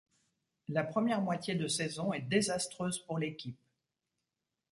La 0.67 0.83
première 0.83 1.21
moitié 1.21 1.53
de 1.53 1.67
saison 1.67 2.11
est 2.11 2.21
désastreuse 2.23 2.97
pour 2.97 3.19
l'équipe. 3.19 3.61